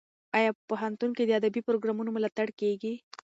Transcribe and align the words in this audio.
ایا 0.37 0.51
په 0.57 0.61
پوهنتون 0.69 1.09
کې 1.17 1.23
د 1.25 1.31
ادبي 1.39 1.61
پروګرامونو 1.67 2.09
ملاتړ 2.17 2.47
کیږي؟ 2.59 2.93